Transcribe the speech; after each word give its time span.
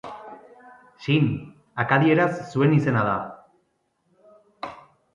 Sin, 1.07 1.27
akadieraz 1.85 2.31
zuen 2.57 2.75
izena 2.81 3.07
da. 3.13 4.75